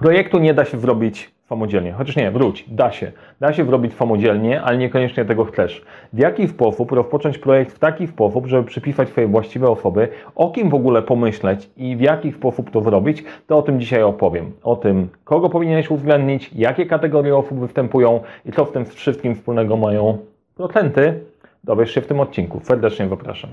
[0.00, 1.92] Projektu nie da się zrobić samodzielnie.
[1.92, 3.12] Chociaż nie, wróć, da się.
[3.40, 5.84] Da się zrobić samodzielnie, ale niekoniecznie tego chcesz.
[6.12, 10.70] W jaki sposób rozpocząć projekt w taki sposób, żeby przypisać Twoje właściwe osoby, o kim
[10.70, 14.52] w ogóle pomyśleć i w jaki sposób to zrobić, to o tym dzisiaj opowiem.
[14.62, 19.76] O tym, kogo powinieneś uwzględnić, jakie kategorie osób występują i co w tym wszystkim wspólnego
[19.76, 20.18] mają
[20.54, 21.20] procenty,
[21.64, 22.60] dowiesz się w tym odcinku.
[22.62, 23.50] Serdecznie zapraszam.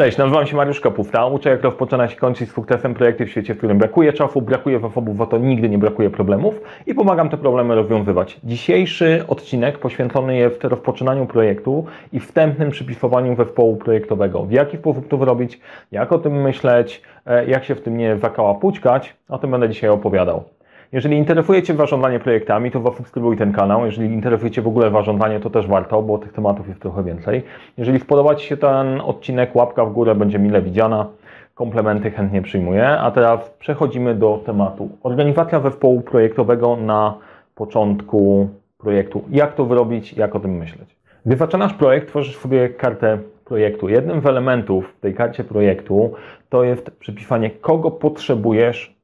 [0.00, 1.26] Cześć, nazywam się Mariusz Kapufta.
[1.26, 4.80] Uczę, jak rozpoczynać i kończyć z sukcesem projekty w świecie, w którym brakuje czasu, brakuje
[4.80, 8.40] zasobów, bo to nigdy nie brakuje problemów i pomagam te problemy rozwiązywać.
[8.44, 14.42] Dzisiejszy odcinek poświęcony jest rozpoczynaniu projektu i wstępnym przypisowaniu zespołu projektowego.
[14.42, 15.60] W jaki sposób to zrobić,
[15.92, 19.90] jak o tym myśleć, e, jak się w tym nie zakałapućkać, o tym będę dzisiaj
[19.90, 20.44] opowiadał.
[20.92, 23.86] Jeżeli interesuje Cię zarządzanie projektami, to zasubskrybuj ten kanał.
[23.86, 27.42] Jeżeli interesuje Cię w ogóle zarządzanie, to też warto, bo tych tematów jest trochę więcej.
[27.76, 31.06] Jeżeli spodoba Ci się ten odcinek, łapka w górę będzie mile widziana.
[31.54, 32.88] Komplementy chętnie przyjmuję.
[32.88, 34.88] A teraz przechodzimy do tematu.
[35.02, 37.14] Organizacja zespołu projektowego na
[37.54, 39.24] początku projektu.
[39.30, 40.96] Jak to wyrobić, jak o tym myśleć.
[41.26, 43.88] Gdy zaczynasz projekt, tworzysz sobie kartę projektu.
[43.88, 46.12] Jednym z elementów w tej karcie projektu
[46.48, 48.99] to jest przypisanie, kogo potrzebujesz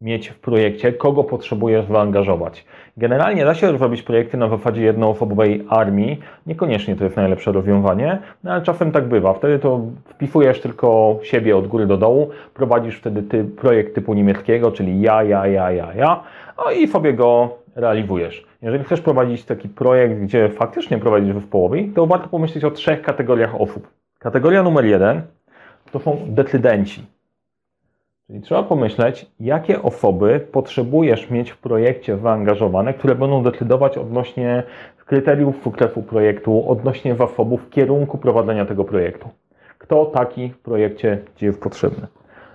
[0.00, 2.64] mieć w projekcie, kogo potrzebujesz zaangażować.
[2.96, 8.52] Generalnie da się robić projekty na zasadzie jednoosobowej armii, niekoniecznie to jest najlepsze rozwiązanie, no
[8.52, 9.34] ale czasem tak bywa.
[9.34, 14.72] Wtedy to wpisujesz tylko siebie od góry do dołu, prowadzisz wtedy ty, projekt typu niemieckiego,
[14.72, 16.22] czyli ja, ja, ja, ja, ja,
[16.58, 18.46] no i sobie go realizujesz.
[18.62, 23.60] Jeżeli chcesz prowadzić taki projekt, gdzie faktycznie prowadzisz zespołowi, to warto pomyśleć o trzech kategoriach
[23.60, 23.88] osób.
[24.18, 25.22] Kategoria numer jeden
[25.92, 27.19] to są decydenci.
[28.30, 34.62] Czyli trzeba pomyśleć, jakie osoby potrzebujesz mieć w projekcie zaangażowane, które będą decydować odnośnie
[35.06, 39.28] kryteriów sukcesu projektu, odnośnie zasobów w kierunku prowadzenia tego projektu.
[39.78, 42.06] Kto taki w projekcie Ci jest potrzebny.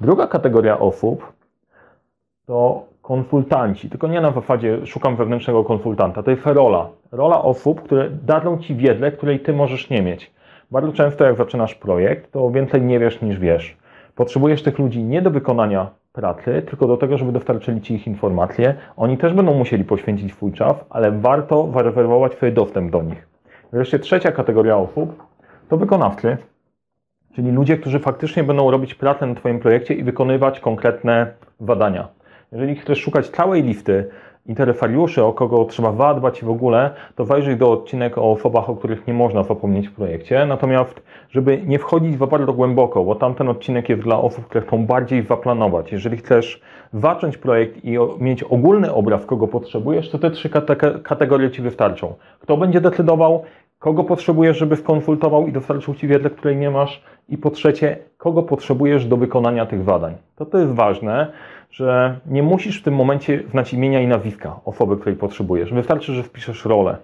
[0.00, 1.32] Druga kategoria osób
[2.46, 6.88] to konsultanci, tylko nie na zasadzie szukam wewnętrznego konsultanta, to jest rola.
[7.12, 10.32] Rola osób, które dadzą Ci wiedzę, której Ty możesz nie mieć.
[10.70, 13.77] Bardzo często jak zaczynasz projekt, to więcej nie wiesz niż wiesz.
[14.18, 18.74] Potrzebujesz tych ludzi nie do wykonania pracy, tylko do tego, żeby dostarczyli Ci ich informacje.
[18.96, 23.28] Oni też będą musieli poświęcić swój czas, ale warto zarezerwować swój dostęp do nich.
[23.72, 25.22] Wreszcie trzecia kategoria osób
[25.68, 26.36] to wykonawcy,
[27.34, 32.08] czyli ludzie, którzy faktycznie będą robić pracę na Twoim projekcie i wykonywać konkretne badania.
[32.52, 34.08] Jeżeli chcesz szukać całej listy
[34.48, 38.76] interesariuszy, o kogo trzeba zadbać i w ogóle, to wejrzyj do odcinek o osobach, o
[38.76, 40.46] których nie można zapomnieć w projekcie.
[40.46, 44.86] Natomiast, żeby nie wchodzić w bardzo głęboko, bo tamten odcinek jest dla osób, które chcą
[44.86, 45.92] bardziej zaplanować.
[45.92, 46.60] Jeżeli chcesz
[46.92, 50.50] zacząć projekt i mieć ogólny obraz, kogo potrzebujesz, to te trzy
[51.02, 52.14] kategorie Ci wystarczą.
[52.40, 53.42] Kto będzie decydował,
[53.78, 58.42] kogo potrzebujesz, żeby skonsultował i dostarczył Ci wiedzę, której nie masz i po trzecie, kogo
[58.42, 60.14] potrzebujesz do wykonania tych zadań.
[60.36, 61.32] To to jest ważne,
[61.70, 65.72] że nie musisz w tym momencie znać imienia i nazwiska osoby, której potrzebujesz.
[65.72, 66.96] Wystarczy, że wpiszesz rolę.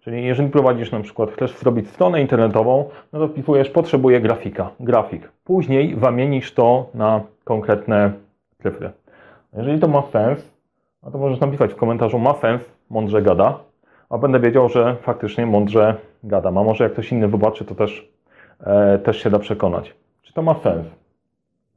[0.00, 5.28] Czyli jeżeli prowadzisz na przykład, chcesz zrobić stronę internetową, no to wpisujesz potrzebuję grafika, grafik.
[5.44, 8.12] Później zamienisz to na konkretne
[8.62, 8.90] cyfry.
[9.56, 10.54] Jeżeli to ma sens,
[11.02, 13.58] no to możesz napisać w komentarzu ma sens, mądrze gada,
[14.10, 15.94] a będę wiedział, że faktycznie mądrze
[16.24, 16.58] gadam.
[16.58, 18.08] A może jak ktoś inny zobaczy, to też,
[18.60, 19.94] e, też się da przekonać.
[20.22, 20.86] Czy to ma sens?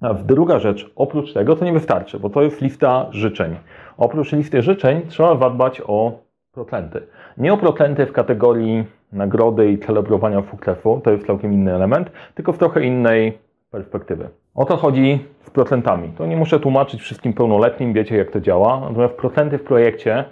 [0.01, 3.55] A druga rzecz, oprócz tego to nie wystarczy, bo to jest lista życzeń.
[3.97, 6.19] Oprócz listy życzeń trzeba zadbać o
[6.51, 7.01] procenty.
[7.37, 12.53] Nie o procenty w kategorii nagrody i celebrowania sukcesu, to jest całkiem inny element, tylko
[12.53, 13.37] w trochę innej
[13.71, 14.29] perspektywy.
[14.55, 16.09] O to chodzi z procentami.
[16.17, 18.79] To nie muszę tłumaczyć wszystkim pełnoletnim, wiecie jak to działa.
[18.79, 20.25] Natomiast procenty w projekcie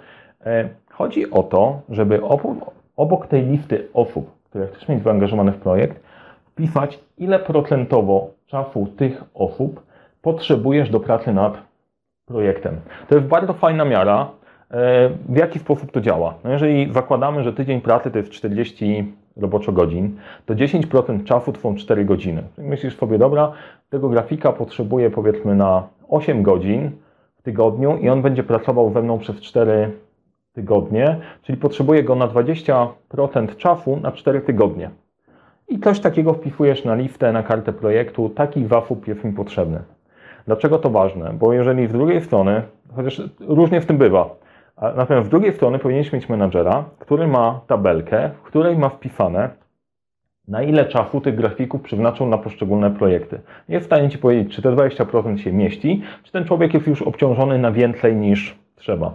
[0.46, 5.56] e, chodzi o to, żeby obok, obok tej listy osób, które chcesz mieć zaangażowane w
[5.58, 6.02] projekt,
[6.52, 9.82] wpisać ile procentowo czasu tych osób
[10.22, 11.62] potrzebujesz do pracy nad
[12.26, 12.80] projektem.
[13.08, 14.30] To jest bardzo fajna miara,
[14.70, 16.34] e, w jaki sposób to działa.
[16.44, 21.60] No jeżeli zakładamy, że tydzień pracy to jest 40 roboczo godzin, to 10% czasu to
[21.60, 22.42] są 4 godziny.
[22.58, 23.52] Myślisz sobie, dobra,
[23.90, 26.90] tego grafika potrzebuję powiedzmy na 8 godzin
[27.36, 29.90] w tygodniu i on będzie pracował ze mną przez 4
[30.52, 34.90] tygodnie, czyli potrzebuję go na 20% czasu na 4 tygodnie.
[35.68, 39.82] I coś takiego wpisujesz na listę, na kartę projektu, taki WAFUP jest mi potrzebny.
[40.46, 41.32] Dlaczego to ważne?
[41.32, 42.62] Bo jeżeli z drugiej strony,
[42.96, 44.34] chociaż różnie w tym bywa,
[44.96, 49.50] natomiast z drugiej strony powinieneś mieć menadżera, który ma tabelkę, w której ma wpisane,
[50.48, 53.40] na ile czasu tych grafików przeznaczył na poszczególne projekty.
[53.68, 57.02] Jest w stanie Ci powiedzieć, czy te 20% się mieści, czy ten człowiek jest już
[57.02, 59.12] obciążony na więcej niż trzeba.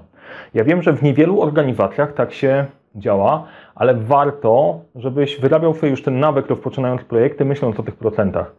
[0.53, 2.65] Ja wiem, że w niewielu organizacjach tak się
[2.95, 8.55] działa, ale warto, żebyś wyrabiał sobie już ten nawyk rozpoczynając projekty, myśląc o tych procentach.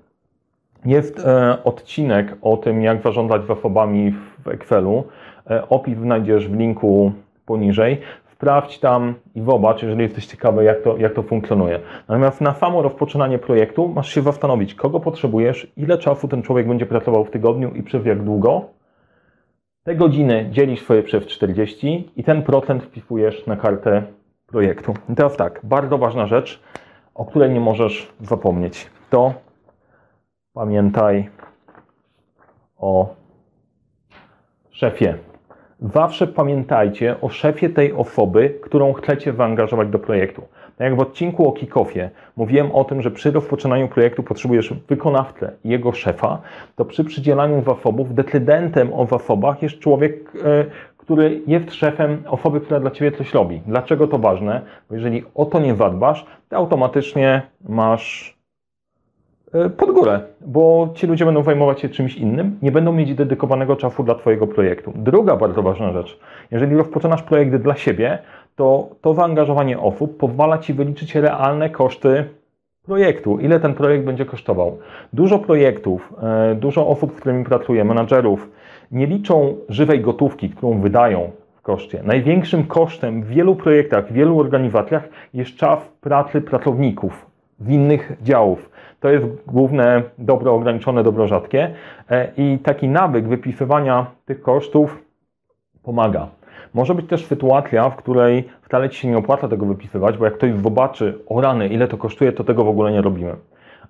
[0.84, 4.12] Jest e, odcinek o tym, jak zarządzać wafobami
[4.44, 5.04] w Excelu.
[5.50, 7.12] E, opis znajdziesz w linku
[7.46, 8.00] poniżej.
[8.32, 11.80] Sprawdź tam i zobacz, jeżeli jesteś ciekawy, jak to, jak to funkcjonuje.
[12.08, 16.86] Natomiast na samo rozpoczynanie projektu masz się zastanowić, kogo potrzebujesz, ile czasu ten człowiek będzie
[16.86, 18.64] pracował w tygodniu i przez jak długo.
[19.84, 24.02] Te godziny dzielisz sobie przez 40 i ten procent wpisujesz na kartę
[24.52, 24.94] projektu.
[25.08, 26.62] I teraz tak, bardzo ważna rzecz,
[27.14, 28.90] o której nie możesz zapomnieć.
[29.10, 29.34] To
[30.54, 31.28] pamiętaj
[32.76, 33.14] o
[34.70, 35.18] szefie.
[35.80, 40.42] Zawsze pamiętajcie o szefie tej osoby, którą chcecie zaangażować do projektu.
[40.76, 45.52] Tak jak w odcinku o kick-offie mówiłem o tym, że przy rozpoczynaniu projektu potrzebujesz wykonawcę
[45.64, 46.40] i jego szefa,
[46.76, 50.64] to przy przydzielaniu zasobów decydentem o zasobach jest człowiek, e,
[51.02, 53.60] który jest szefem osoby, która dla Ciebie coś robi.
[53.66, 54.60] Dlaczego to ważne?
[54.88, 58.36] Bo jeżeli o to nie zadbasz, to automatycznie masz
[59.54, 63.76] e, pod górę, bo ci ludzie będą zajmować się czymś innym, nie będą mieć dedykowanego
[63.76, 64.92] czasu dla Twojego projektu.
[64.96, 66.18] Druga bardzo ważna rzecz,
[66.50, 68.18] jeżeli rozpoczynasz projekt dla siebie,
[68.56, 72.24] to to zaangażowanie osób pozwala Ci wyliczyć realne koszty
[72.82, 74.78] projektu, ile ten projekt będzie kosztował.
[75.12, 78.50] Dużo projektów, e, dużo osób, z którymi pracuję, menadżerów,
[78.92, 82.02] nie liczą żywej gotówki, którą wydają w koszcie.
[82.04, 87.26] Największym kosztem w wielu projektach, w wielu organizacjach jest czas pracy pracowników
[87.60, 88.70] z innych działów.
[89.00, 91.74] To jest główne dobro ograniczone, dobro rzadkie
[92.10, 95.04] e, i taki nawyk wypisywania tych kosztów
[95.82, 96.28] pomaga.
[96.74, 100.34] Może być też sytuacja, w której wcale Ci się nie opłaca tego wypisywać, bo jak
[100.34, 103.36] ktoś zobaczy, o rany, ile to kosztuje, to tego w ogóle nie robimy.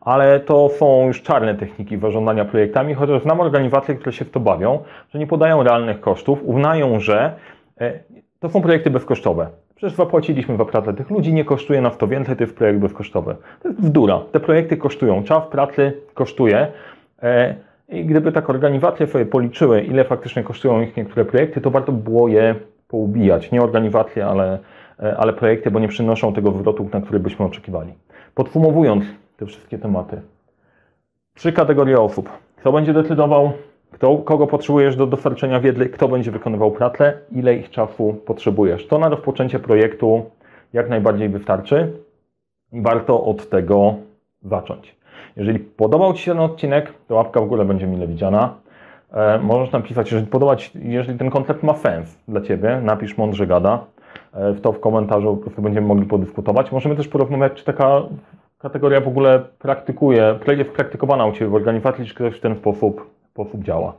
[0.00, 4.40] Ale to są już czarne techniki zarządzania projektami, chociaż znam organizacje, które się w to
[4.40, 4.78] bawią,
[5.10, 7.34] że nie podają realnych kosztów, uznają, że
[7.80, 7.92] e,
[8.40, 9.46] to są projekty bezkosztowe.
[9.74, 13.36] Przecież zapłaciliśmy za pracę tych ludzi, nie kosztuje nas to więcej, to jest projekt bezkosztowy.
[13.62, 14.20] To jest bzdura.
[14.32, 16.66] Te projekty kosztują, czas pracy kosztuje.
[17.92, 22.28] I gdyby tak organizacje sobie policzyły, ile faktycznie kosztują ich niektóre projekty, to warto było
[22.28, 22.54] je
[22.88, 23.52] poubijać.
[23.52, 24.58] Nie organizacje, ale,
[25.02, 27.92] e, ale projekty, bo nie przynoszą tego zwrotu, na który byśmy oczekiwali.
[28.34, 29.04] Podsumowując
[29.36, 30.20] te wszystkie tematy.
[31.34, 32.28] Trzy kategorie osób.
[32.56, 33.52] Kto będzie decydował,
[33.90, 38.86] kto, kogo potrzebujesz do dostarczenia wiedzy, kto będzie wykonywał pracę, ile ich czasu potrzebujesz.
[38.86, 40.30] To na rozpoczęcie projektu
[40.72, 41.92] jak najbardziej wystarczy
[42.72, 43.94] i warto od tego
[44.42, 45.01] zacząć.
[45.36, 48.54] Jeżeli podobał Ci się ten odcinek, to łapka w górę będzie mile widziana.
[49.12, 53.84] E, możesz napisać, jeżeli podobać, jeżeli ten koncept ma sens dla Ciebie, napisz mądrze gada.
[54.34, 56.72] E, w to w komentarzu po prostu będziemy mogli podyskutować.
[56.72, 58.02] Możemy też porozmawiać, czy taka
[58.58, 63.10] kategoria w ogóle praktykuje, jest praktykowana u Ciebie w organizacji, czy ktoś w ten sposób,
[63.30, 63.92] sposób działa.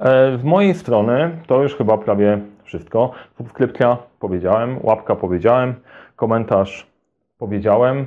[0.00, 3.10] E, z mojej strony to już chyba prawie wszystko.
[3.36, 5.74] Subskrypcja powiedziałem, łapka powiedziałem,
[6.16, 6.86] komentarz
[7.38, 8.06] powiedziałem.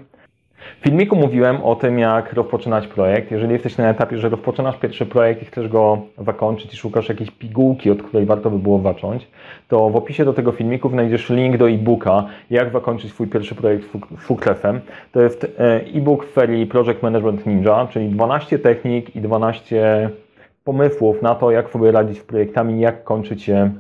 [0.80, 3.32] W filmiku mówiłem o tym, jak rozpoczynać projekt.
[3.32, 7.32] Jeżeli jesteś na etapie, że rozpoczynasz pierwszy projekt i chcesz go zakończyć i szukasz jakiejś
[7.32, 9.28] pigułki, od której warto by było zacząć,
[9.68, 13.86] to w opisie do tego filmiku znajdziesz link do e-booka, jak zakończyć swój pierwszy projekt
[13.86, 14.82] z sukcesem.
[15.12, 20.10] To jest e, e-book w serii Project Management Ninja, czyli 12 technik i 12
[20.64, 23.72] pomysłów na to, jak sobie radzić z projektami, jak kończyć je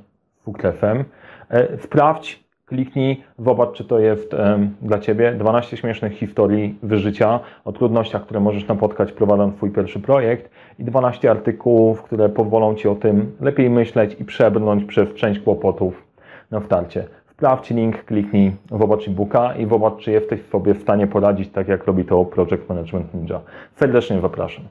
[0.46, 1.04] sukcesem.
[1.50, 4.36] E, sprawdź, Kliknij, zobacz, czy to jest
[4.81, 5.33] dla Ciebie.
[5.33, 11.31] 12 śmiesznych historii wyżycia o trudnościach, które możesz napotkać prowadząc Twój pierwszy projekt i 12
[11.31, 16.04] artykułów, które pozwolą Ci o tym lepiej myśleć i przebrnąć przez część kłopotów
[16.52, 17.04] na starcie.
[17.31, 21.85] Sprawdź link, kliknij, zobacz e-booka i zobacz, czy jesteś sobie w stanie poradzić tak, jak
[21.85, 23.42] robi to Project Management Ninja.
[23.76, 24.66] Serdecznie zapraszam.